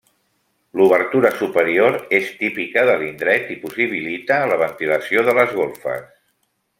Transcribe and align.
L'obertura 0.79 1.31
superior 1.41 1.99
és 2.21 2.31
típica 2.41 2.85
de 2.91 2.97
l'indret 3.03 3.53
i 3.57 3.61
possibilita 3.69 4.43
la 4.53 4.61
ventilació 4.67 5.27
de 5.29 5.37
les 5.41 5.55
golfes. 5.63 6.09